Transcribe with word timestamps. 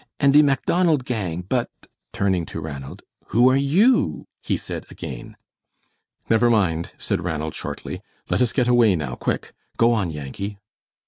And 0.19 0.33
de 0.33 0.41
Macdonald 0.41 1.05
gang, 1.05 1.43
but" 1.47 1.69
turning 2.11 2.43
to 2.47 2.59
Ranald 2.59 3.03
"who 3.27 3.47
are 3.51 3.55
YOU?" 3.55 4.25
he 4.41 4.57
said 4.57 4.87
again. 4.89 5.37
"Never 6.27 6.49
mind," 6.49 6.91
said 6.97 7.23
Ranald, 7.23 7.53
shortly, 7.53 8.01
"let 8.27 8.41
us 8.41 8.51
get 8.51 8.67
away 8.67 8.95
now, 8.95 9.13
quick! 9.13 9.53
Go 9.77 9.93
on, 9.93 10.09
Yankee." 10.09 10.57